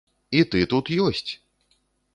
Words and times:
І 0.37 0.39
ты 0.55 0.63
тут 0.73 0.85
ёсць! 1.07 1.31